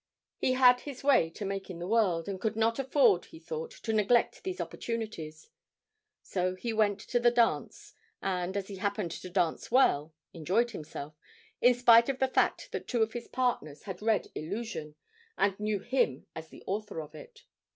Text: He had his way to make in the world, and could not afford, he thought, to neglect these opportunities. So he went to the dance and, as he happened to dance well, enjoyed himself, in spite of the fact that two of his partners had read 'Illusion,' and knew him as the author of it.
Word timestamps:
He 0.39 0.53
had 0.53 0.79
his 0.79 1.03
way 1.03 1.29
to 1.29 1.45
make 1.45 1.69
in 1.69 1.77
the 1.77 1.85
world, 1.87 2.27
and 2.27 2.41
could 2.41 2.55
not 2.55 2.79
afford, 2.79 3.25
he 3.25 3.37
thought, 3.39 3.69
to 3.69 3.93
neglect 3.93 4.41
these 4.43 4.59
opportunities. 4.59 5.51
So 6.23 6.55
he 6.55 6.73
went 6.73 6.99
to 7.01 7.19
the 7.19 7.29
dance 7.29 7.93
and, 8.19 8.57
as 8.57 8.67
he 8.67 8.77
happened 8.77 9.11
to 9.11 9.29
dance 9.29 9.69
well, 9.69 10.15
enjoyed 10.33 10.71
himself, 10.71 11.13
in 11.61 11.75
spite 11.75 12.09
of 12.09 12.17
the 12.17 12.27
fact 12.29 12.71
that 12.71 12.87
two 12.87 13.03
of 13.03 13.13
his 13.13 13.27
partners 13.27 13.83
had 13.83 14.01
read 14.01 14.31
'Illusion,' 14.33 14.95
and 15.37 15.59
knew 15.59 15.77
him 15.79 16.25
as 16.33 16.49
the 16.49 16.63
author 16.65 16.99
of 16.99 17.13
it. 17.13 17.43